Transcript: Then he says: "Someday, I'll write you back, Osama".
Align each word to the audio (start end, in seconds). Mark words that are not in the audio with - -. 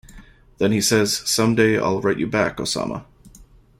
Then 0.57 0.71
he 0.71 0.81
says: 0.81 1.15
"Someday, 1.29 1.77
I'll 1.79 2.01
write 2.01 2.17
you 2.17 2.25
back, 2.25 2.57
Osama". 2.57 3.05